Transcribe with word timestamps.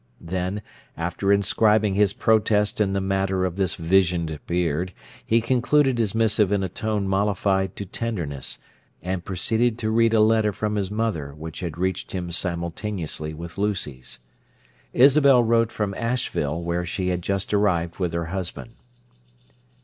Then, 0.19 0.63
after 0.97 1.31
inscribing 1.31 1.93
his 1.93 2.11
protest 2.11 2.81
in 2.81 2.93
the 2.93 2.99
matter 2.99 3.45
of 3.45 3.55
this 3.55 3.75
visioned 3.75 4.39
beard, 4.47 4.93
he 5.23 5.41
concluded 5.41 5.99
his 5.99 6.15
missive 6.15 6.51
in 6.51 6.63
a 6.63 6.67
tone 6.69 7.07
mollified 7.07 7.75
to 7.75 7.85
tenderness, 7.85 8.57
and 9.03 9.23
proceeded 9.23 9.77
to 9.77 9.91
read 9.91 10.15
a 10.15 10.19
letter 10.19 10.51
from 10.53 10.73
his 10.75 10.89
mother 10.89 11.35
which 11.35 11.59
had 11.59 11.77
reached 11.77 12.13
him 12.13 12.31
simultaneously 12.31 13.35
with 13.35 13.59
Lucy's. 13.59 14.17
Isabel 14.91 15.43
wrote 15.43 15.71
from 15.71 15.93
Asheville, 15.93 16.63
where 16.63 16.83
she 16.83 17.09
had 17.09 17.21
just 17.21 17.53
arrived 17.53 17.99
with 17.99 18.13
her 18.13 18.25
husband. 18.33 18.71